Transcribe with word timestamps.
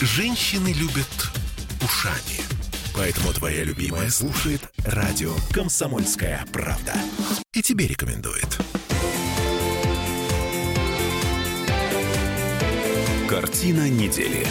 Женщины 0.00 0.72
любят 0.72 1.30
ушами. 1.82 2.40
Поэтому 2.94 3.34
твоя 3.34 3.64
любимая 3.64 4.08
слушает 4.08 4.62
радио 4.78 5.34
«Комсомольская 5.52 6.42
правда». 6.50 6.94
И 7.52 7.60
тебе 7.60 7.86
рекомендует. 7.86 8.48
Картина 13.28 13.90
недели. 13.90 14.46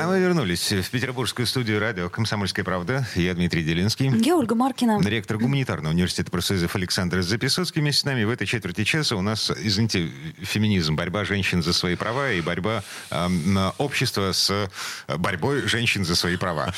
А 0.00 0.06
мы 0.06 0.18
вернулись 0.18 0.72
в 0.72 0.90
петербургскую 0.90 1.46
студию 1.46 1.78
радио 1.78 2.08
«Комсомольская 2.08 2.64
правда». 2.64 3.06
Я 3.14 3.34
Дмитрий 3.34 3.62
Делинский. 3.62 4.10
Я 4.24 4.34
Ольга 4.34 4.54
Маркина. 4.54 4.98
Ректор 5.04 5.36
гуманитарного 5.36 5.92
университета 5.92 6.30
профсоюзов 6.30 6.74
Александр 6.74 7.20
Записоцкий 7.20 7.82
вместе 7.82 8.00
с 8.00 8.04
нами. 8.06 8.24
В 8.24 8.30
этой 8.30 8.46
четверти 8.46 8.84
часа 8.84 9.16
у 9.16 9.20
нас, 9.20 9.50
извините, 9.50 10.10
феминизм, 10.40 10.96
борьба 10.96 11.26
женщин 11.26 11.62
за 11.62 11.74
свои 11.74 11.96
права 11.96 12.32
и 12.32 12.40
борьба 12.40 12.82
э, 13.10 13.70
общества 13.76 14.32
с 14.32 14.70
борьбой 15.18 15.68
женщин 15.68 16.06
за 16.06 16.16
свои 16.16 16.38
права. 16.38 16.72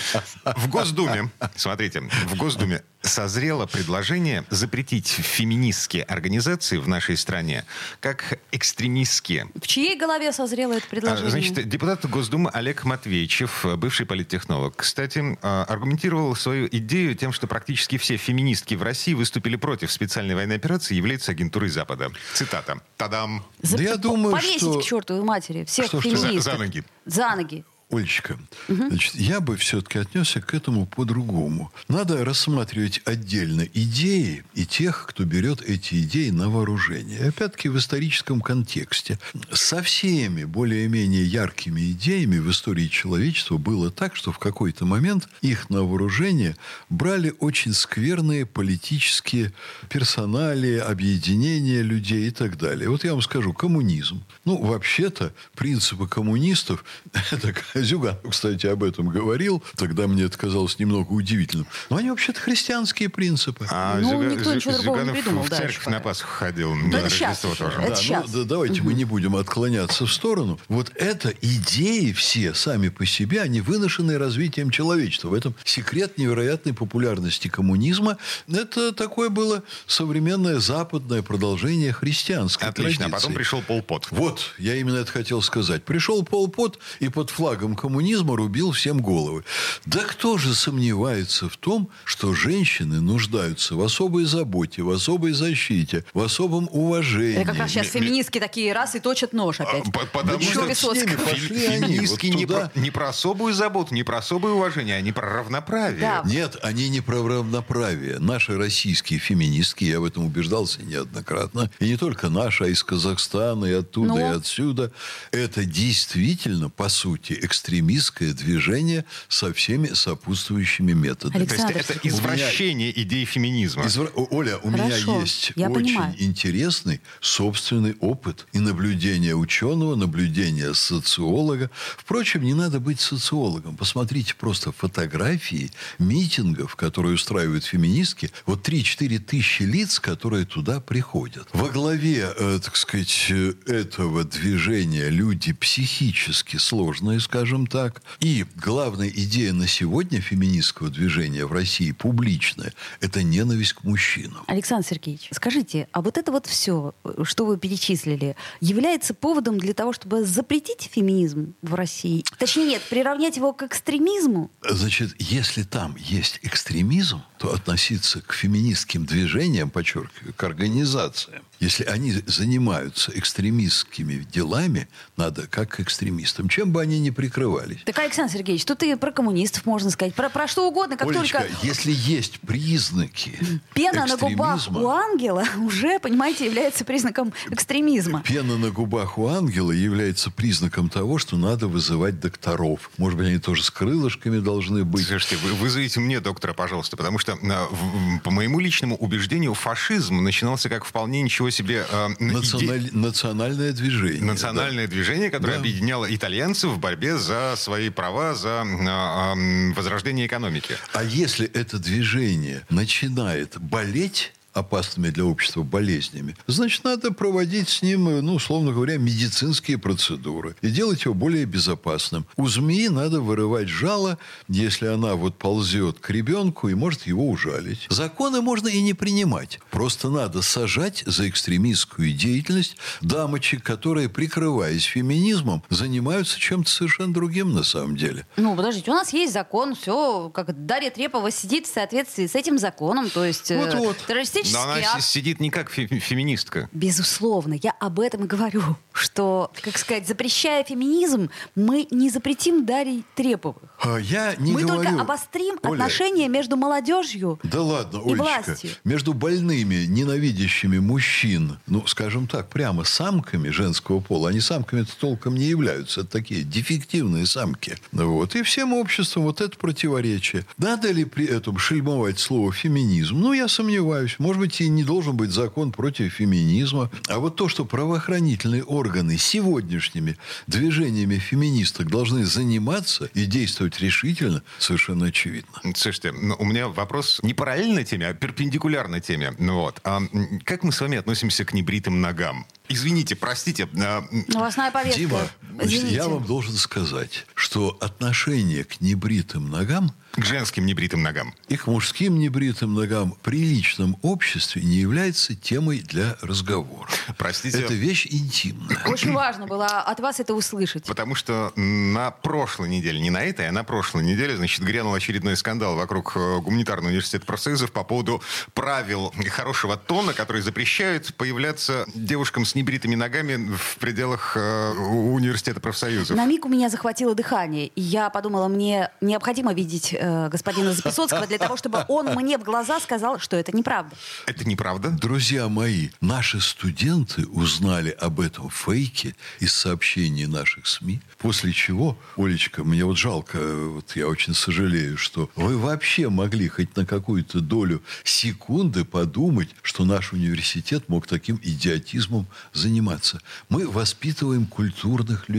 В 0.56 0.68
Госдуме, 0.68 1.30
смотрите, 1.54 2.00
в 2.26 2.34
Госдуме 2.34 2.82
созрело 3.02 3.66
предложение 3.66 4.44
запретить 4.50 5.08
феминистские 5.08 6.04
организации 6.04 6.78
в 6.78 6.88
нашей 6.88 7.16
стране 7.16 7.64
как 8.00 8.38
экстремистские. 8.52 9.48
В 9.60 9.66
чьей 9.66 9.98
голове 9.98 10.32
созрело 10.32 10.72
это 10.72 10.86
предложение? 10.88 11.30
Значит, 11.30 11.68
депутат 11.68 12.08
Госдумы 12.08 12.50
Олег 12.50 12.84
Матвейчев, 13.12 13.66
бывший 13.76 14.06
политтехнолог, 14.06 14.74
кстати, 14.76 15.36
аргументировал 15.42 16.34
свою 16.34 16.66
идею 16.72 17.14
тем, 17.14 17.32
что 17.34 17.46
практически 17.46 17.98
все 17.98 18.16
феминистки 18.16 18.74
в 18.74 18.82
России 18.82 19.12
выступили 19.12 19.56
против 19.56 19.92
специальной 19.92 20.34
военной 20.34 20.56
операции, 20.56 20.94
являются 20.94 21.32
агентурой 21.32 21.68
Запада. 21.68 22.10
Цитата. 22.32 22.80
Тадам. 22.96 23.44
За- 23.60 23.76
Да 23.76 23.82
я 23.82 23.96
думаю, 23.96 24.34
Повесить 24.34 24.56
что- 24.62 24.80
к 24.80 24.82
чертовой 24.82 25.22
матери 25.24 25.64
всех 25.66 25.86
Что, 25.88 26.00
что? 26.00 26.16
За, 26.16 26.26
феминисток. 26.26 26.52
за 26.54 26.58
ноги. 26.58 26.84
За 27.04 27.36
ноги. 27.36 27.64
Олечка, 27.92 28.38
значит, 28.68 29.14
я 29.14 29.40
бы 29.40 29.56
все-таки 29.56 29.98
отнесся 29.98 30.40
к 30.40 30.54
этому 30.54 30.86
по-другому. 30.86 31.70
Надо 31.88 32.24
рассматривать 32.24 33.02
отдельно 33.04 33.68
идеи 33.74 34.44
и 34.54 34.64
тех, 34.64 35.06
кто 35.06 35.24
берет 35.24 35.60
эти 35.60 36.02
идеи 36.02 36.30
на 36.30 36.48
вооружение. 36.48 37.18
И 37.18 37.28
Опять-таки 37.28 37.68
в 37.68 37.76
историческом 37.76 38.40
контексте. 38.40 39.18
Со 39.52 39.82
всеми 39.82 40.44
более-менее 40.44 41.24
яркими 41.24 41.92
идеями 41.92 42.38
в 42.38 42.50
истории 42.50 42.88
человечества 42.88 43.58
было 43.58 43.90
так, 43.90 44.16
что 44.16 44.32
в 44.32 44.38
какой-то 44.38 44.86
момент 44.86 45.28
их 45.42 45.68
на 45.68 45.82
вооружение 45.82 46.56
брали 46.88 47.34
очень 47.40 47.74
скверные 47.74 48.46
политические 48.46 49.52
персонали, 49.90 50.78
объединения 50.78 51.82
людей 51.82 52.28
и 52.28 52.30
так 52.30 52.56
далее. 52.56 52.88
Вот 52.88 53.04
я 53.04 53.12
вам 53.12 53.22
скажу, 53.22 53.52
коммунизм. 53.52 54.24
Ну, 54.44 54.56
вообще-то, 54.56 55.34
принципы 55.54 56.08
коммунистов, 56.08 56.84
это 57.30 57.52
Зюганов, 57.82 58.18
кстати, 58.30 58.66
об 58.66 58.82
этом 58.84 59.08
говорил, 59.08 59.62
тогда 59.76 60.06
мне 60.06 60.24
это 60.24 60.38
казалось 60.38 60.78
немного 60.78 61.12
удивительным, 61.12 61.66
но 61.90 61.96
они 61.96 62.10
вообще-то 62.10 62.40
христианские 62.40 63.08
принципы. 63.08 63.66
А 63.70 63.98
Ну, 64.00 64.12
Зюга- 64.22 64.34
никто 64.36 64.54
ничего 64.54 64.72
другого 64.74 64.96
не 64.96 65.02
Зюганов 65.04 65.22
придумал 65.24 65.42
в 65.44 65.48
дальше 65.48 65.66
церковь 65.66 65.84
пока. 65.84 65.96
на 65.96 66.00
Пасху 66.02 66.28
ходил. 66.28 66.72
Да 66.90 67.00
на 67.00 67.06
это 67.06 67.06
уже. 67.06 67.56
тоже. 67.56 67.64
Это 67.78 67.88
Да, 67.90 67.96
щас. 67.96 68.24
ну, 68.32 68.38
да, 68.42 68.44
давайте 68.48 68.82
мы 68.82 68.94
не 68.94 69.04
будем 69.04 69.36
отклоняться 69.36 70.06
в 70.06 70.12
сторону. 70.12 70.58
Вот 70.68 70.90
это 70.96 71.32
идеи 71.40 72.12
все 72.12 72.54
сами 72.54 72.88
по 72.88 73.06
себе, 73.06 73.40
они 73.42 73.60
выношены 73.60 74.18
развитием 74.18 74.70
человечества. 74.70 75.28
В 75.28 75.34
этом 75.34 75.54
секрет 75.64 76.18
невероятной 76.18 76.74
популярности 76.74 77.48
коммунизма. 77.48 78.18
Это 78.48 78.92
такое 78.92 79.28
было 79.28 79.62
современное 79.86 80.58
западное 80.58 81.22
продолжение 81.22 81.92
христианской 81.92 82.68
Отлично. 82.68 83.06
А 83.06 83.08
потом 83.08 83.32
традиции. 83.32 83.36
пришел 83.36 83.62
Пол 83.62 83.82
Пот. 83.82 84.08
Вот, 84.10 84.54
я 84.58 84.76
именно 84.76 84.96
это 84.96 85.10
хотел 85.12 85.42
сказать. 85.42 85.84
Пришел 85.84 86.22
Пол 86.24 86.48
Пот 86.48 86.78
и 87.00 87.08
под 87.08 87.30
флагом 87.30 87.71
коммунизма 87.76 88.36
рубил 88.36 88.72
всем 88.72 89.00
головы. 89.00 89.44
Да 89.86 90.00
кто 90.00 90.38
же 90.38 90.54
сомневается 90.54 91.48
в 91.48 91.56
том, 91.56 91.88
что 92.04 92.34
женщины 92.34 93.00
нуждаются 93.00 93.74
в 93.76 93.82
особой 93.82 94.24
заботе, 94.24 94.82
в 94.82 94.90
особой 94.90 95.32
защите, 95.32 96.04
в 96.14 96.20
особом 96.20 96.68
уважении. 96.72 97.36
Это 97.36 97.50
как 97.50 97.58
раз 97.58 97.70
сейчас 97.70 97.88
феминистки 97.88 98.38
такие 98.40 98.72
раз 98.72 98.94
и 98.94 99.00
точат 99.00 99.32
нож 99.32 99.60
опять. 99.60 99.84
П- 99.92 100.06
Потому 100.12 100.38
Да 100.38 100.74
что 100.74 100.94
с 100.94 100.96
ними, 101.02 101.16
пошли 101.16 101.66
они 101.66 101.86
феминистки 101.86 102.26
вот 102.26 102.34
не, 102.36 102.46
туда. 102.46 102.70
про, 102.74 102.80
не 102.80 102.90
про 102.90 103.08
особую 103.08 103.54
заботу, 103.54 103.94
не 103.94 104.02
про 104.02 104.18
особое 104.18 104.52
уважение, 104.52 104.96
они 104.96 105.12
про 105.12 105.28
равноправие. 105.32 106.00
Да. 106.00 106.22
Нет, 106.24 106.56
они 106.62 106.88
не 106.88 107.00
про 107.00 107.22
равноправие. 107.26 108.18
Наши 108.18 108.56
российские 108.56 109.18
феминистки, 109.18 109.84
я 109.84 110.00
в 110.00 110.04
этом 110.04 110.24
убеждался 110.26 110.82
неоднократно, 110.82 111.70
и 111.80 111.86
не 111.86 111.96
только 111.96 112.28
наши, 112.28 112.64
а 112.64 112.68
из 112.68 112.82
Казахстана, 112.84 113.64
и 113.66 113.72
оттуда, 113.72 114.08
Ну? 114.14 114.18
и 114.18 114.36
отсюда, 114.36 114.92
это 115.30 115.64
действительно, 115.64 116.68
по 116.70 116.88
сути, 116.88 117.32
экстремистское 117.66 118.32
движение 118.32 119.04
со 119.28 119.52
всеми 119.52 119.88
сопутствующими 119.94 120.92
методами. 120.92 121.44
То 121.44 121.54
есть 121.54 121.64
Александр 121.64 121.84
это 121.96 122.08
извращение 122.08 123.02
идей 123.02 123.24
феминизма. 123.24 123.84
Извра- 123.84 124.10
Оля, 124.30 124.58
у 124.58 124.70
меня 124.70 124.84
Хорошо, 124.90 125.20
есть 125.20 125.52
я 125.54 125.70
очень 125.70 125.94
понимаю. 125.94 126.14
интересный 126.18 127.00
собственный 127.20 127.94
опыт 128.00 128.46
и 128.52 128.58
наблюдение 128.58 129.36
ученого, 129.36 129.94
наблюдение 129.94 130.74
социолога. 130.74 131.70
Впрочем, 131.96 132.42
не 132.42 132.54
надо 132.54 132.80
быть 132.80 133.00
социологом. 133.00 133.76
Посмотрите 133.76 134.34
просто 134.34 134.72
фотографии 134.72 135.70
митингов, 136.00 136.74
которые 136.74 137.14
устраивают 137.14 137.64
феминистки. 137.64 138.30
Вот 138.44 138.68
3-4 138.68 139.18
тысячи 139.20 139.62
лиц, 139.62 140.00
которые 140.00 140.46
туда 140.46 140.80
приходят. 140.80 141.46
Во 141.52 141.68
главе, 141.68 142.28
э, 142.36 142.58
так 142.62 142.74
сказать, 142.76 143.26
э, 143.30 143.54
этого 143.66 144.24
движения 144.24 145.08
люди 145.10 145.52
психически 145.52 146.56
сложные, 146.56 147.20
скажем 147.20 147.51
так. 147.66 148.02
И 148.20 148.44
главная 148.56 149.08
идея 149.08 149.52
на 149.52 149.66
сегодня 149.66 150.20
феминистского 150.20 150.90
движения 150.90 151.46
в 151.46 151.52
России 151.52 151.92
публичная– 151.92 152.72
это 153.00 153.22
ненависть 153.22 153.74
к 153.74 153.84
мужчинам. 153.84 154.42
Александр 154.46 154.86
Сергеевич, 154.88 155.28
скажите, 155.32 155.88
а 155.92 156.02
вот 156.02 156.18
это 156.18 156.32
вот 156.32 156.46
все, 156.46 156.94
что 157.22 157.46
вы 157.46 157.58
перечислили, 157.58 158.36
является 158.60 159.14
поводом 159.14 159.58
для 159.58 159.74
того, 159.74 159.92
чтобы 159.92 160.24
запретить 160.24 160.88
феминизм 160.92 161.54
в 161.62 161.74
России? 161.74 162.24
Точнее, 162.38 162.66
нет, 162.66 162.82
приравнять 162.88 163.36
его 163.36 163.52
к 163.52 163.62
экстремизму? 163.62 164.50
Значит, 164.68 165.14
если 165.18 165.62
там 165.62 165.96
есть 165.96 166.40
экстремизм, 166.42 167.22
то 167.38 167.52
относиться 167.52 168.20
к 168.20 168.32
феминистским 168.32 169.04
движениям, 169.04 169.70
подчеркиваю, 169.70 170.32
к 170.34 170.44
организациям, 170.44 171.42
если 171.62 171.84
они 171.84 172.12
занимаются 172.26 173.12
экстремистскими 173.14 174.26
делами, 174.32 174.88
надо 175.16 175.46
как 175.46 175.78
экстремистам, 175.78 176.48
чем 176.48 176.72
бы 176.72 176.82
они 176.82 176.98
ни 176.98 177.10
прикрывались. 177.10 177.78
Так, 177.84 177.98
Александр 178.00 178.32
Сергеевич, 178.32 178.64
тут 178.64 178.82
и 178.82 178.96
про 178.96 179.12
коммунистов 179.12 179.64
можно 179.64 179.90
сказать, 179.90 180.12
про, 180.14 180.28
про 180.28 180.48
что 180.48 180.66
угодно, 180.68 180.96
как 180.96 181.08
Олечка, 181.08 181.38
только 181.42 181.54
если 181.66 181.92
есть 181.92 182.40
признаки 182.40 183.38
пена 183.74 184.06
на 184.06 184.16
губах 184.16 184.68
у 184.72 184.88
ангела 184.88 185.44
уже, 185.58 186.00
понимаете, 186.00 186.46
является 186.46 186.84
признаком 186.84 187.32
экстремизма. 187.50 188.22
Пена 188.26 188.58
на 188.58 188.70
губах 188.70 189.16
у 189.16 189.28
ангела 189.28 189.70
является 189.70 190.32
признаком 190.32 190.88
того, 190.88 191.18
что 191.18 191.36
надо 191.36 191.68
вызывать 191.68 192.18
докторов. 192.18 192.90
Может 192.98 193.16
быть, 193.18 193.28
они 193.28 193.38
тоже 193.38 193.62
с 193.62 193.70
крылышками 193.70 194.40
должны 194.40 194.84
быть. 194.84 195.06
Слушайте, 195.06 195.36
вы 195.36 195.52
вызовите 195.54 196.00
мне 196.00 196.18
доктора, 196.18 196.54
пожалуйста, 196.54 196.96
потому 196.96 197.18
что, 197.18 197.36
в- 197.36 198.18
по 198.24 198.32
моему 198.32 198.58
личному 198.58 198.96
убеждению, 198.96 199.54
фашизм 199.54 200.22
начинался 200.24 200.68
как 200.68 200.84
вполне 200.84 201.22
ничего 201.22 201.50
себе 201.52 201.86
иде- 201.90 202.16
Националь- 202.18 202.90
Национальное 202.92 203.72
движение. 203.72 204.22
национальное 204.24 204.88
движение, 204.88 205.30
которое 205.30 205.52
Да. 205.52 205.58
объединяло 205.60 206.12
итальянцев 206.12 206.70
в 206.72 206.78
борьбе 206.80 207.16
за 207.18 207.54
свои 207.56 207.88
права, 207.90 208.34
за 208.34 208.62
а, 208.62 209.32
ам, 209.32 209.72
возрождение 209.74 210.26
экономики. 210.26 210.76
А 210.92 211.04
если 211.04 211.46
это 211.46 211.78
движение 211.78 212.62
начинает 212.70 213.58
болеть 213.60 214.32
опасными 214.52 215.10
для 215.10 215.24
общества 215.24 215.62
болезнями, 215.62 216.36
значит, 216.46 216.84
надо 216.84 217.12
проводить 217.12 217.68
с 217.68 217.82
ним, 217.82 218.08
э, 218.08 218.20
ну, 218.20 218.34
условно 218.34 218.72
говоря, 218.72 218.98
медицинские 218.98 219.78
процедуры 219.78 220.56
и 220.60 220.68
делать 220.68 221.04
его 221.04 221.14
более 221.14 221.44
безопасным. 221.44 222.26
У 222.36 222.48
змеи 222.48 222.88
надо 222.88 223.20
вырывать 223.20 223.68
жало, 223.68 224.18
если 224.48 224.86
она 224.86 225.14
вот 225.14 225.38
ползет 225.38 225.98
к 226.00 226.10
ребенку 226.10 226.68
и 226.68 226.74
может 226.74 227.06
его 227.06 227.28
ужалить. 227.28 227.86
Законы 227.88 228.40
можно 228.40 228.68
и 228.68 228.80
не 228.82 228.94
принимать. 228.94 229.58
Просто 229.70 230.10
надо 230.10 230.42
сажать 230.42 231.02
за 231.06 231.28
экстремистскую 231.28 232.12
деятельность 232.12 232.76
дамочек, 233.00 233.62
которые, 233.62 234.08
прикрываясь 234.08 234.84
феминизмом, 234.84 235.62
занимаются 235.70 236.38
чем-то 236.38 236.70
совершенно 236.70 237.14
другим 237.14 237.52
на 237.52 237.62
самом 237.62 237.96
деле. 237.96 238.26
Ну, 238.36 238.54
подождите, 238.54 238.90
у 238.90 238.94
нас 238.94 239.12
есть 239.12 239.32
закон, 239.32 239.74
все, 239.74 240.30
как 240.30 240.66
Дарья 240.66 240.90
Трепова 240.90 241.30
сидит 241.30 241.66
в 241.66 241.72
соответствии 241.72 242.26
с 242.26 242.34
этим 242.34 242.58
законом, 242.58 243.08
то 243.08 243.24
есть 243.24 243.50
э, 243.50 243.58
Вот-вот. 243.58 243.96
террористические 244.06 244.41
террористический 244.42 244.52
Но 244.52 244.62
она 244.62 244.92
акт. 244.94 245.02
си- 245.02 245.12
сидит 245.12 245.40
не 245.40 245.50
как 245.50 245.70
фе- 245.70 245.98
феминистка. 245.98 246.68
Безусловно, 246.72 247.54
я 247.62 247.72
об 247.80 248.00
этом 248.00 248.24
и 248.24 248.26
говорю, 248.26 248.62
что, 248.92 249.50
как 249.60 249.78
сказать, 249.78 250.06
запрещая 250.06 250.64
феминизм, 250.64 251.30
мы 251.54 251.86
не 251.90 252.10
запретим 252.10 252.64
Дарьи 252.66 253.04
Треповых. 253.14 253.56
А 253.80 253.96
Я 253.98 254.34
не 254.36 254.52
мы 254.52 254.62
говорю... 254.62 254.82
только 254.84 255.00
обострим 255.00 255.58
Оля, 255.62 255.72
отношения 255.72 256.28
между 256.28 256.56
молодежью. 256.56 257.38
Да 257.42 257.62
ладно, 257.62 257.98
и 257.98 258.12
Олечка, 258.12 258.22
властью. 258.46 258.70
между 258.84 259.12
больными, 259.14 259.84
ненавидящими 259.86 260.78
мужчин, 260.78 261.58
ну, 261.66 261.86
скажем 261.86 262.26
так, 262.26 262.48
прямо 262.48 262.84
самками 262.84 263.48
женского 263.48 264.00
пола, 264.00 264.30
они 264.30 264.40
самками 264.40 264.84
толком 265.00 265.34
не 265.34 265.46
являются, 265.46 266.00
это 266.02 266.10
такие 266.10 266.42
дефективные 266.42 267.26
самки. 267.26 267.76
Вот. 267.92 268.34
И 268.36 268.42
всем 268.42 268.72
обществом 268.72 269.24
вот 269.24 269.40
это 269.40 269.56
противоречие. 269.58 270.44
Надо 270.58 270.90
ли 270.90 271.04
при 271.04 271.26
этом 271.26 271.58
шельмовать 271.58 272.18
слово 272.18 272.52
феминизм? 272.52 273.16
Ну, 273.18 273.32
я 273.32 273.48
сомневаюсь. 273.48 274.16
Может 274.18 274.31
быть, 274.40 274.60
и 274.60 274.68
не 274.68 274.84
должен 274.84 275.16
быть 275.16 275.30
закон 275.30 275.72
против 275.72 276.12
феминизма. 276.12 276.90
А 277.08 277.18
вот 277.18 277.36
то, 277.36 277.48
что 277.48 277.64
правоохранительные 277.64 278.64
органы 278.64 279.18
сегодняшними 279.18 280.16
движениями 280.46 281.18
феминисток 281.18 281.90
должны 281.90 282.24
заниматься 282.24 283.10
и 283.14 283.24
действовать 283.26 283.80
решительно, 283.80 284.42
совершенно 284.58 285.06
очевидно. 285.06 285.52
Слушайте, 285.74 286.12
ну, 286.12 286.36
у 286.38 286.44
меня 286.44 286.68
вопрос 286.68 287.20
не 287.22 287.34
параллельно 287.34 287.84
теме, 287.84 288.08
а 288.08 288.14
перпендикулярно 288.14 289.00
теме. 289.00 289.34
Ну 289.38 289.60
Вот. 289.60 289.80
А 289.84 290.00
как 290.44 290.64
мы 290.64 290.72
с 290.72 290.80
вами 290.80 290.98
относимся 290.98 291.44
к 291.44 291.52
небритым 291.52 292.00
ногам? 292.00 292.46
Извините, 292.68 293.16
простите. 293.16 293.68
а, 293.76 294.04
Новостная 294.28 294.70
повестка. 294.70 294.98
Дима, 294.98 295.20
значит, 295.54 295.72
Извините. 295.72 295.96
я 295.96 296.08
вам 296.08 296.24
должен 296.24 296.54
сказать, 296.54 297.26
что 297.34 297.76
отношение 297.80 298.64
к 298.64 298.80
небритым 298.80 299.50
ногам 299.50 299.92
к 300.12 300.24
женским 300.26 300.66
небритым 300.66 301.02
ногам. 301.02 301.34
и 301.48 301.56
к 301.56 301.66
мужским 301.66 302.18
небритым 302.18 302.74
ногам 302.74 303.12
в 303.14 303.18
приличном 303.20 303.96
обществе 304.02 304.60
не 304.60 304.74
является 304.76 305.34
темой 305.34 305.80
для 305.80 306.18
разговора. 306.20 306.86
Простите. 307.16 307.58
Это 307.62 307.72
вещь 307.72 308.06
интимная. 308.10 308.76
Очень 308.86 309.12
важно 309.14 309.46
было 309.46 309.66
от 309.80 310.00
вас 310.00 310.20
это 310.20 310.34
услышать. 310.34 310.84
Потому 310.84 311.14
что 311.14 311.54
на 311.56 312.10
прошлой 312.10 312.68
неделе, 312.68 313.00
не 313.00 313.08
на 313.08 313.22
этой, 313.22 313.48
а 313.48 313.52
на 313.52 313.64
прошлой 313.64 314.04
неделе, 314.04 314.36
значит, 314.36 314.62
грянул 314.62 314.92
очередной 314.92 315.34
скандал 315.34 315.76
вокруг 315.76 316.12
э, 316.14 316.40
Гуманитарного 316.40 316.90
университета 316.90 317.24
профсоюзов 317.24 317.72
по 317.72 317.82
поводу 317.82 318.22
правил 318.52 319.14
хорошего 319.30 319.78
тона, 319.78 320.12
которые 320.12 320.42
запрещают 320.42 321.14
появляться 321.14 321.86
девушкам 321.94 322.44
с 322.44 322.54
небритыми 322.54 322.96
ногами 322.96 323.50
в 323.56 323.78
пределах 323.78 324.36
э, 324.36 324.74
у- 324.76 325.14
университета 325.42 325.60
профсоюзов. 325.60 326.16
На 326.16 326.24
миг 326.24 326.46
у 326.46 326.48
меня 326.48 326.68
захватило 326.68 327.14
дыхание, 327.14 327.66
и 327.68 327.80
я 327.80 328.10
подумала, 328.10 328.48
мне 328.48 328.90
необходимо 329.00 329.52
видеть 329.52 329.94
э, 329.98 330.28
господина 330.28 330.72
Записоцкого 330.72 331.26
для 331.26 331.38
того, 331.38 331.56
чтобы 331.56 331.84
он 331.88 332.06
мне 332.14 332.38
в 332.38 332.44
глаза 332.44 332.80
сказал, 332.80 333.18
что 333.18 333.36
это 333.36 333.54
неправда. 333.54 333.94
Это 334.26 334.44
неправда? 334.48 334.90
Друзья 334.90 335.48
мои, 335.48 335.90
наши 336.00 336.40
студенты 336.40 337.26
узнали 337.26 337.90
об 337.90 338.20
этом 338.20 338.50
фейке 338.50 339.14
из 339.40 339.52
сообщений 339.52 340.26
наших 340.26 340.66
СМИ, 340.66 341.00
после 341.18 341.52
чего, 341.52 341.98
Олечка, 342.16 342.64
мне 342.64 342.84
вот 342.84 342.96
жалко, 342.96 343.38
вот 343.38 343.96
я 343.96 344.08
очень 344.08 344.34
сожалею, 344.34 344.96
что 344.96 345.30
вы 345.36 345.58
вообще 345.58 346.08
могли 346.08 346.48
хоть 346.48 346.76
на 346.76 346.86
какую-то 346.86 347.40
долю 347.40 347.82
секунды 348.04 348.84
подумать, 348.84 349.48
что 349.62 349.84
наш 349.84 350.12
университет 350.12 350.88
мог 350.88 351.06
таким 351.06 351.40
идиотизмом 351.42 352.26
заниматься. 352.52 353.20
Мы 353.48 353.68
воспитываем 353.68 354.46
культурных 354.46 355.28
людей. 355.28 355.31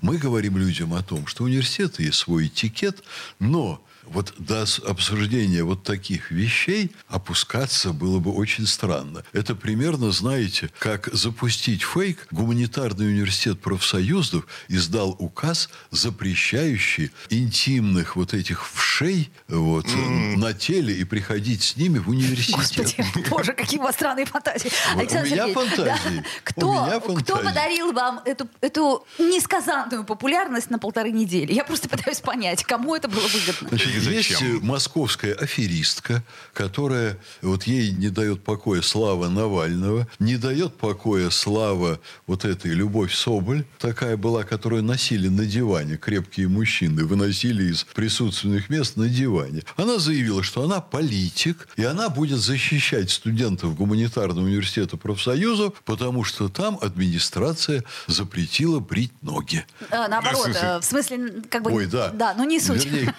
Мы 0.00 0.18
говорим 0.18 0.56
людям 0.56 0.94
о 0.94 1.02
том, 1.02 1.26
что 1.26 1.44
у 1.44 1.46
университета 1.46 2.02
есть 2.02 2.18
свой 2.18 2.46
этикет, 2.46 3.02
но 3.38 3.84
вот 4.06 4.34
до 4.38 4.64
обсуждения 4.86 5.62
вот 5.64 5.82
таких 5.82 6.30
вещей 6.30 6.92
опускаться 7.08 7.92
было 7.92 8.18
бы 8.18 8.32
очень 8.32 8.66
странно. 8.66 9.22
Это 9.32 9.54
примерно, 9.54 10.10
знаете, 10.10 10.70
как 10.78 11.08
запустить 11.12 11.82
фейк. 11.82 12.26
Гуманитарный 12.30 13.06
университет 13.08 13.60
профсоюзов 13.60 14.46
издал 14.68 15.16
указ, 15.18 15.68
запрещающий 15.90 17.10
интимных 17.30 18.16
вот 18.16 18.34
этих 18.34 18.68
вшей 18.72 19.30
вот, 19.48 19.86
на 20.36 20.52
теле 20.54 20.94
и 20.94 21.04
приходить 21.04 21.62
с 21.62 21.76
ними 21.76 21.98
в 21.98 22.08
университет. 22.08 22.56
Господи, 22.56 23.28
боже, 23.30 23.52
какие 23.52 23.78
у 23.78 23.82
вас 23.82 23.94
странные 23.94 24.26
фантазии. 24.26 24.70
Вот 24.94 25.00
Александр 25.00 25.26
у 25.28 25.30
меня 25.34 25.46
Сергеевич, 25.46 25.74
фантазии. 25.76 26.16
да. 26.16 26.20
У 26.20 26.44
Кто, 26.44 26.72
меня 26.72 27.00
кто 27.00 27.14
фантазии. 27.14 27.44
подарил 27.44 27.92
вам 27.92 28.20
эту, 28.24 28.48
эту 28.60 29.06
несказанную 29.18 30.04
популярность 30.04 30.70
на 30.70 30.78
полторы 30.78 31.10
недели? 31.10 31.52
Я 31.52 31.64
просто 31.64 31.88
пытаюсь 31.88 32.20
понять, 32.20 32.64
кому 32.64 32.94
это 32.94 33.08
было 33.08 33.26
выгодно. 33.28 33.68
Значит, 33.68 33.93
И 33.96 34.14
есть 34.14 34.30
зачем? 34.30 34.58
э, 34.58 34.60
московская 34.60 35.34
аферистка, 35.34 36.22
которая, 36.52 37.18
вот 37.42 37.64
ей 37.64 37.92
не 37.92 38.08
дает 38.08 38.42
покоя 38.42 38.82
слава 38.82 39.28
Навального, 39.28 40.06
не 40.18 40.36
дает 40.36 40.74
покоя 40.76 41.30
слава 41.30 42.00
вот 42.26 42.44
этой 42.44 42.72
Любовь 42.72 43.14
Соболь, 43.14 43.64
такая 43.78 44.16
была, 44.16 44.44
которую 44.44 44.82
носили 44.82 45.28
на 45.28 45.44
диване, 45.46 45.96
крепкие 45.96 46.48
мужчины, 46.48 47.04
выносили 47.04 47.64
из 47.72 47.84
присутственных 47.84 48.68
мест 48.70 48.96
на 48.96 49.08
диване. 49.08 49.62
Она 49.76 49.98
заявила, 49.98 50.42
что 50.42 50.62
она 50.62 50.80
политик, 50.80 51.68
и 51.76 51.84
она 51.84 52.08
будет 52.08 52.38
защищать 52.38 53.10
студентов 53.10 53.76
гуманитарного 53.76 54.44
университета 54.46 54.96
профсоюзов, 54.96 55.74
потому 55.84 56.24
что 56.24 56.48
там 56.48 56.78
администрация 56.80 57.84
запретила 58.06 58.80
брить 58.80 59.12
ноги. 59.22 59.64
Э, 59.90 60.08
наоборот, 60.08 60.40
В 60.40 60.44
смысле? 60.44 60.60
э, 60.68 60.80
в 60.80 60.84
смысле, 60.84 61.42
как 61.50 61.62
бы... 61.62 61.72
Ой, 61.72 61.86
да. 61.86 62.08
Да, 62.10 62.34
ну 62.36 62.44
не 62.44 62.60
суть. 62.60 62.84
Вернее, 62.84 63.14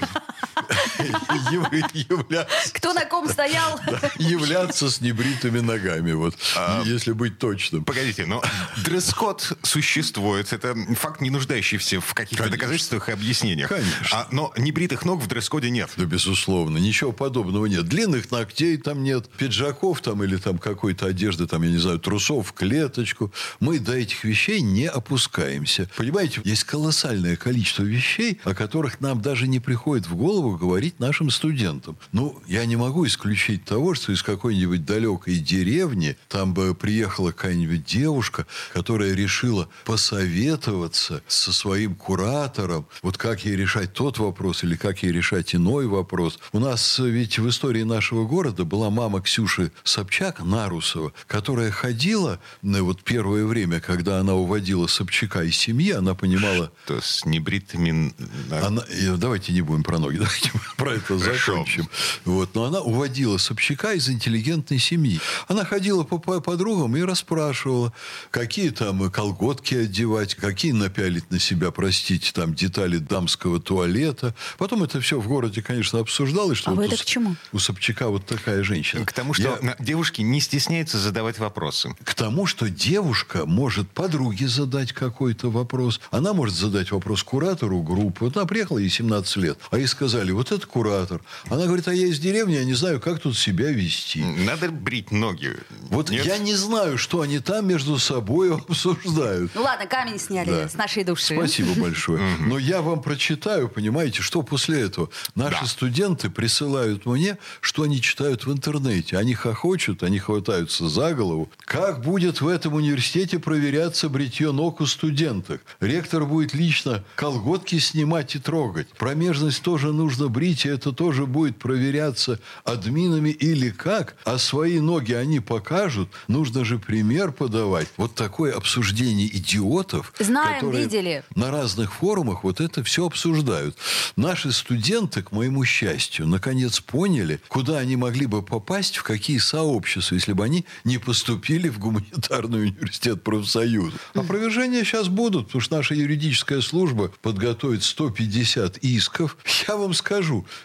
являться 1.94 2.72
Кто 2.74 2.94
на 2.94 3.06
ком 3.06 3.30
стоял? 3.30 3.80
являться 4.18 4.90
с 4.90 5.02
небритыми 5.02 5.60
ногами, 5.60 6.14
вот, 6.14 6.36
А, 6.56 6.82
если 6.86 7.12
быть 7.12 7.38
точным. 7.40 7.84
Погодите, 7.86 8.26
но 8.26 8.44
дресс-код 8.84 9.58
существует. 9.64 10.52
Это 10.54 10.76
факт, 10.96 11.22
не 11.22 11.30
нуждающийся 11.30 12.00
в 12.02 12.14
каких-то 12.14 12.50
доказательствах 12.50 13.10
и 13.10 13.12
объяснениях. 13.12 13.70
Конечно. 13.70 13.96
А, 14.12 14.28
но 14.32 14.54
небритых 14.58 15.06
ног 15.06 15.22
в 15.22 15.28
дресс-коде 15.28 15.70
нет. 15.70 15.90
Да, 15.98 16.06
безусловно, 16.06 16.78
ничего 16.78 17.12
подобного 17.12 17.66
нет. 17.66 17.88
Длинных 17.88 18.32
ногтей 18.32 18.78
там 18.78 19.04
нет, 19.04 19.30
пиджаков 19.38 20.02
там 20.02 20.24
или 20.24 20.38
там 20.38 20.58
какой-то 20.58 21.08
одежды, 21.08 21.48
там, 21.48 21.64
я 21.64 21.70
не 21.70 21.78
знаю, 21.78 22.00
трусов 22.00 22.54
клеточку. 22.54 23.32
Мы 23.60 23.80
до 23.80 23.94
этих 23.94 24.24
вещей 24.24 24.62
не 24.62 24.88
опускаемся. 24.88 25.90
Понимаете, 25.96 26.42
есть 26.44 26.64
колоссальное 26.64 27.36
количество 27.36 27.84
вещей, 27.84 28.40
о 28.44 28.54
которых 28.54 29.00
нам 29.02 29.22
даже 29.22 29.48
не 29.48 29.60
приходит 29.60 30.08
в 30.08 30.16
голову 30.16 30.55
говорить 30.56 31.00
нашим 31.00 31.30
студентам. 31.30 31.98
Ну, 32.12 32.42
я 32.48 32.66
не 32.66 32.76
могу 32.76 33.06
исключить 33.06 33.66
того, 33.66 33.96
что 33.96 34.12
из 34.12 34.24
какой-нибудь 34.24 34.86
далекой 34.86 35.38
деревни 35.38 36.18
там 36.30 36.54
бы 36.54 36.74
приехала 36.76 37.32
какая-нибудь 37.32 37.86
девушка, 37.86 38.46
которая 38.74 39.14
решила 39.14 39.70
посоветоваться 39.86 41.22
со 41.28 41.54
своим 41.54 41.96
куратором, 41.96 42.88
вот 43.02 43.18
как 43.18 43.46
ей 43.46 43.56
решать 43.56 43.94
тот 43.94 44.20
вопрос 44.20 44.64
или 44.64 44.76
как 44.76 45.04
ей 45.04 45.12
решать 45.12 45.56
иной 45.56 45.88
вопрос. 45.88 46.40
У 46.52 46.60
нас 46.60 47.00
ведь 47.00 47.40
в 47.40 47.50
истории 47.50 47.84
нашего 47.84 48.26
города 48.26 48.66
была 48.66 48.90
мама 48.90 49.22
Ксюши 49.22 49.72
Собчак, 49.84 50.44
Нарусова, 50.44 51.14
которая 51.28 51.72
ходила, 51.72 52.40
ну, 52.62 52.84
вот 52.84 53.04
первое 53.04 53.46
время, 53.46 53.80
когда 53.80 54.20
она 54.20 54.34
уводила 54.34 54.88
Собчака 54.88 55.44
из 55.44 55.58
семьи, 55.58 55.92
она 55.92 56.16
понимала, 56.16 56.72
То 56.86 57.02
с 57.02 57.26
небритыми 57.26 58.14
она, 58.52 58.84
э, 58.90 59.16
давайте 59.18 59.54
не 59.54 59.62
будем 59.62 59.84
про 59.84 60.00
ноги, 60.00 60.18
давайте 60.18 60.45
мы 60.54 60.60
про 60.78 60.94
это 60.94 61.18
Хорошо. 61.20 61.52
закончим. 61.54 61.88
Вот, 62.26 62.56
но 62.56 62.66
она 62.66 62.80
уводила 62.82 63.38
Собчака 63.38 63.94
из 63.94 64.10
интеллигентной 64.10 64.80
семьи. 64.80 65.20
Она 65.48 65.66
ходила 65.66 66.04
по 66.04 66.18
по 66.18 66.40
подругам 66.40 66.96
и 66.98 67.02
расспрашивала, 67.02 67.94
какие 68.32 68.70
там 68.70 69.10
колготки 69.12 69.76
одевать, 69.76 70.36
какие 70.36 70.72
напялить 70.72 71.30
на 71.32 71.40
себя, 71.40 71.72
простите, 71.72 72.32
там 72.34 72.54
детали 72.54 72.98
дамского 72.98 73.60
туалета. 73.60 74.34
Потом 74.58 74.84
это 74.84 75.00
все 75.02 75.20
в 75.20 75.28
городе, 75.28 75.62
конечно, 75.62 76.00
обсуждалось, 76.00 76.58
что 76.58 76.72
А 76.72 76.74
вот 76.74 76.78
вы 76.80 76.84
у 76.86 76.88
это 76.88 76.98
С- 76.98 77.02
к 77.02 77.06
чему? 77.06 77.36
у 77.52 77.60
Собчака 77.60 78.08
вот 78.10 78.26
такая 78.26 78.64
женщина. 78.64 79.06
К 79.06 79.14
тому, 79.14 79.34
что 79.34 79.60
Я- 79.62 79.76
девушки 79.80 80.22
не 80.22 80.40
стесняются 80.42 80.98
задавать 80.98 81.40
вопросы. 81.40 81.96
к 82.04 82.14
тому, 82.14 82.46
что 82.46 82.70
девушка 82.70 83.46
может 83.46 83.90
подруге 83.90 84.48
задать 84.48 84.94
какой-то 84.94 85.50
вопрос. 85.52 86.00
Она 86.12 86.34
может 86.34 86.56
задать 86.56 86.92
вопрос 86.92 87.24
куратору 87.24 87.82
группы. 87.82 88.26
Вот 88.26 88.38
она 88.38 88.46
приехала, 88.46 88.78
ей 88.80 88.90
17 88.90 89.38
лет. 89.38 89.60
А 89.72 89.78
ей 89.78 89.88
сказали, 89.88 90.32
вот 90.36 90.52
это 90.52 90.66
куратор. 90.68 91.22
Она 91.50 91.66
говорит, 91.66 91.88
а 91.88 91.94
я 91.94 92.08
из 92.08 92.20
деревни, 92.20 92.54
я 92.56 92.64
не 92.66 92.74
знаю, 92.74 93.00
как 93.00 93.20
тут 93.20 93.38
себя 93.38 93.72
вести. 93.72 94.24
Надо 94.24 94.70
брить 94.70 95.12
ноги. 95.12 95.54
Вот 95.90 96.10
Нет? 96.10 96.26
я 96.26 96.38
не 96.38 96.54
знаю, 96.54 96.98
что 96.98 97.22
они 97.22 97.40
там 97.40 97.68
между 97.68 97.98
собой 97.98 98.54
обсуждают. 98.56 99.52
Ну 99.56 99.64
ладно, 99.64 99.88
камень 99.88 100.20
сняли 100.20 100.50
Да. 100.50 100.70
с 100.70 100.74
нашей 100.76 101.04
души. 101.04 101.36
Спасибо 101.36 101.74
большое. 101.80 102.22
Но 102.40 102.58
я 102.58 102.82
вам 102.82 103.02
прочитаю, 103.02 103.70
понимаете, 103.70 104.22
что 104.22 104.42
после 104.44 104.82
этого. 104.82 105.10
Наши 105.36 105.62
Да. 105.62 105.68
студенты 105.68 106.30
присылают 106.30 107.06
мне, 107.06 107.38
что 107.62 107.84
они 107.84 108.02
читают 108.02 108.46
в 108.46 108.52
интернете. 108.52 109.18
Они 109.18 109.34
хохочут, 109.34 110.04
они 110.04 110.20
хватаются 110.20 110.88
за 110.90 111.14
голову. 111.14 111.50
Как 111.66 112.02
будет 112.02 112.42
в 112.42 112.48
этом 112.48 112.74
университете 112.76 113.40
проверяться 113.40 114.10
бритье 114.10 114.52
ног 114.52 114.82
у 114.82 114.86
студенток? 114.86 115.62
Ректор 115.80 116.26
будет 116.26 116.54
лично 116.54 117.04
колготки 117.16 117.80
снимать 117.80 118.36
и 118.36 118.40
трогать. 118.40 118.88
Промежность 118.90 119.62
тоже 119.62 119.92
нужно 119.94 120.25
бритье 120.30 120.74
это 120.74 120.92
тоже 120.92 121.26
будет 121.26 121.58
проверяться 121.58 122.40
админами 122.64 123.30
или 123.30 123.70
как, 123.70 124.16
а 124.26 124.38
свои 124.38 124.80
ноги 124.80 125.14
они 125.14 125.40
покажут, 125.40 126.10
нужно 126.28 126.66
же 126.66 126.80
пример 126.80 127.32
подавать. 127.32 127.88
Вот 127.98 128.16
такое 128.16 128.54
обсуждение 128.54 129.28
идиотов, 129.28 130.14
Знаем, 130.20 130.56
которые 130.56 130.84
видели. 130.84 131.24
на 131.36 131.52
разных 131.52 131.94
форумах 131.94 132.44
вот 132.44 132.62
это 132.62 132.84
все 132.84 133.06
обсуждают. 133.06 133.78
Наши 134.16 134.52
студенты, 134.52 135.24
к 135.24 135.32
моему 135.32 135.66
счастью, 135.66 136.28
наконец 136.28 136.80
поняли, 136.80 137.40
куда 137.48 137.78
они 137.78 137.96
могли 137.96 138.26
бы 138.26 138.42
попасть, 138.42 138.98
в 138.98 139.04
какие 139.04 139.38
сообщества, 139.38 140.16
если 140.16 140.34
бы 140.34 140.44
они 140.44 140.66
не 140.84 140.98
поступили 140.98 141.70
в 141.70 141.80
гуманитарный 141.80 142.64
университет 142.64 143.24
профсоюза. 143.24 143.98
Опровержения 144.14 144.84
сейчас 144.84 145.08
будут, 145.08 145.48
потому 145.48 145.62
что 145.62 145.76
наша 145.78 145.94
юридическая 145.96 146.62
служба 146.62 147.12
подготовит 147.22 147.84
150 147.84 148.78
исков. 148.78 149.38
Я 149.68 149.76
вам 149.76 149.94
скажу, 149.94 150.15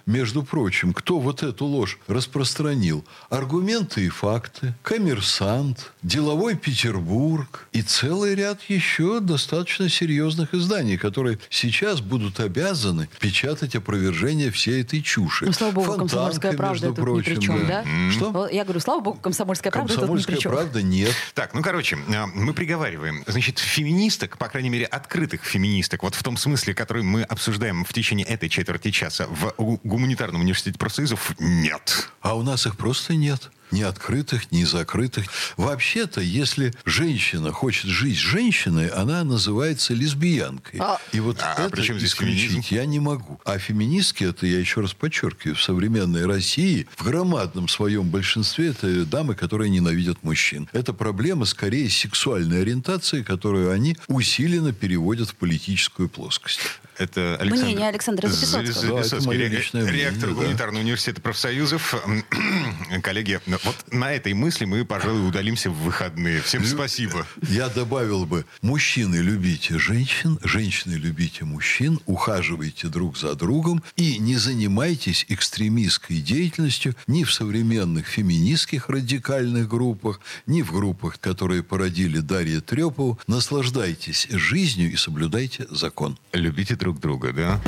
между 0.06 0.42
прочим, 0.42 0.92
кто 0.92 1.18
вот 1.18 1.42
эту 1.42 1.66
ложь 1.66 1.98
распространил. 2.08 3.04
Аргументы 3.28 4.06
и 4.06 4.08
факты, 4.08 4.74
коммерсант, 4.82 5.92
деловой 6.02 6.56
Петербург 6.56 7.68
и 7.72 7.82
целый 7.82 8.34
ряд 8.34 8.60
еще 8.68 9.20
достаточно 9.20 9.88
серьезных 9.88 10.54
изданий, 10.54 10.96
которые 10.96 11.38
сейчас 11.48 12.00
будут 12.00 12.40
обязаны 12.40 13.08
печатать 13.20 13.74
опровержение 13.76 14.50
всей 14.50 14.82
этой 14.82 15.02
чуши. 15.02 15.46
Ну, 15.46 15.52
слава 15.52 15.72
богу, 15.72 15.86
Фонтанка, 15.86 16.08
комсомольская 16.10 16.52
правда 16.52 16.86
тут 16.88 16.90
ни 16.90 16.94
при 16.94 17.02
прочим, 17.02 17.40
чем, 17.40 17.66
да? 17.66 17.84
Что? 18.10 18.30
Вот 18.30 18.52
Я 18.52 18.64
говорю, 18.64 18.80
слава 18.80 19.00
богу, 19.00 19.18
комсомольская 19.20 19.72
правда 19.72 19.88
тут 19.88 19.96
ни 19.96 20.00
Комсомольская 20.00 20.36
при 20.36 20.42
чем. 20.42 20.52
правда 20.52 20.82
нет. 20.82 21.14
Так, 21.34 21.54
ну, 21.54 21.62
короче, 21.62 21.98
а, 22.08 22.26
мы 22.26 22.52
приговариваем. 22.54 23.24
Значит, 23.26 23.58
феминисток, 23.58 24.38
по 24.38 24.48
крайней 24.48 24.70
мере, 24.70 24.84
открытых 24.86 25.44
феминисток, 25.44 26.02
вот 26.02 26.14
в 26.14 26.22
том 26.22 26.36
смысле, 26.36 26.74
который 26.74 27.02
мы 27.02 27.22
обсуждаем 27.22 27.84
в 27.84 27.92
течение 27.92 28.26
этой 28.26 28.48
четверти 28.48 28.90
часа, 28.90 29.26
в 29.40 29.54
гу- 29.58 29.80
гуманитарном 29.84 30.40
университете 30.42 30.78
профсоюзов 30.78 31.34
нет. 31.38 32.10
А 32.20 32.34
у 32.36 32.42
нас 32.42 32.66
их 32.66 32.76
просто 32.76 33.14
нет. 33.14 33.50
Ни 33.70 33.82
открытых, 33.82 34.50
ни 34.50 34.64
закрытых. 34.64 35.26
Вообще-то, 35.56 36.20
если 36.20 36.74
женщина 36.84 37.52
хочет 37.52 37.86
жить 37.86 38.16
с 38.16 38.20
женщиной, 38.20 38.88
она 38.88 39.22
называется 39.22 39.94
лесбиянкой. 39.94 40.80
А- 40.82 40.98
И 41.12 41.20
вот 41.20 41.38
А 41.40 41.52
это 41.52 41.70
при 41.70 41.82
чем 41.82 41.96
здесь 41.98 42.10
исключить 42.10 42.50
феминизм? 42.50 42.74
я 42.74 42.84
не 42.84 42.98
могу. 42.98 43.40
А 43.44 43.58
феминистки, 43.58 44.24
это 44.24 44.44
я 44.48 44.58
еще 44.58 44.80
раз 44.80 44.92
подчеркиваю, 44.92 45.54
в 45.54 45.62
современной 45.62 46.26
России 46.26 46.88
в 46.96 47.04
громадном 47.04 47.68
своем 47.68 48.08
большинстве 48.10 48.70
это 48.70 49.04
дамы, 49.06 49.36
которые 49.36 49.70
ненавидят 49.70 50.24
мужчин. 50.24 50.68
Это 50.72 50.92
проблема 50.92 51.44
скорее 51.44 51.88
сексуальной 51.90 52.62
ориентации, 52.62 53.22
которую 53.22 53.70
они 53.70 53.96
усиленно 54.08 54.72
переводят 54.72 55.28
в 55.30 55.34
политическую 55.36 56.08
плоскость. 56.08 56.58
Это 57.00 57.36
Александр, 57.40 57.64
Мнение 57.64 57.88
Александра 57.88 58.28
Записоцкого. 58.28 59.02
Записоцкий, 59.02 59.18
Да, 59.20 59.26
моё 59.26 59.40
ре- 59.40 59.64
мнение, 59.72 59.92
ректор 60.10 60.28
да. 60.28 60.34
гуманитарного 60.34 60.82
университета 60.82 61.20
профсоюзов. 61.22 61.94
Коллеги, 63.02 63.40
вот 63.64 63.76
на 63.92 64.12
этой 64.12 64.34
мысли 64.34 64.66
мы, 64.66 64.84
пожалуй, 64.84 65.26
удалимся 65.26 65.70
в 65.70 65.74
выходные. 65.82 66.42
Всем 66.42 66.64
спасибо. 66.66 67.26
Я 67.48 67.68
добавил 67.68 68.26
бы, 68.26 68.44
мужчины 68.62 69.16
любите 69.16 69.78
женщин, 69.78 70.38
женщины 70.42 70.92
любите 70.94 71.44
мужчин, 71.46 72.00
ухаживайте 72.04 72.88
друг 72.88 73.16
за 73.16 73.34
другом 73.34 73.82
и 73.96 74.18
не 74.18 74.36
занимайтесь 74.36 75.24
экстремистской 75.28 76.18
деятельностью 76.18 76.94
ни 77.06 77.24
в 77.24 77.32
современных 77.32 78.06
феминистских 78.08 78.90
радикальных 78.90 79.68
группах, 79.68 80.20
ни 80.46 80.60
в 80.60 80.72
группах, 80.72 81.18
которые 81.18 81.62
породили 81.62 82.18
Дарья 82.18 82.60
Трепова. 82.60 83.16
Наслаждайтесь 83.26 84.26
жизнью 84.30 84.92
и 84.92 84.96
соблюдайте 84.96 85.66
закон. 85.70 86.18
Любите 86.32 86.76
друг 86.90 87.00
друга, 87.00 87.32
да? 87.32 87.60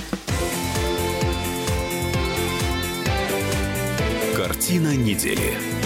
Картина 4.37 4.97
недели. 4.97 5.82